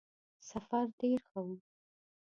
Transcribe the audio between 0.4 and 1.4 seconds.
سفر ډېر ښه